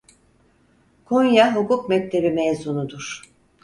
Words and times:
Konya 1.05 1.47
Hukuk 1.55 1.89
Mektebi 1.89 2.31
mezunudur. 2.41 3.17